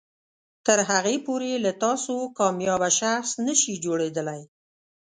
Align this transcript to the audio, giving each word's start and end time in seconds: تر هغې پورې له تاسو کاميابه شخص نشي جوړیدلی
تر 0.65 0.77
هغې 0.89 1.15
پورې 1.25 1.51
له 1.65 1.71
تاسو 1.83 2.15
کاميابه 2.37 2.89
شخص 2.99 3.29
نشي 3.45 3.73
جوړیدلی 3.85 4.41